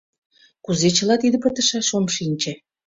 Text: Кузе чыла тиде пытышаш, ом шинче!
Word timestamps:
Кузе 0.65 0.89
чыла 0.97 1.15
тиде 1.21 1.37
пытышаш, 1.43 1.87
ом 1.97 2.05
шинче! 2.15 2.53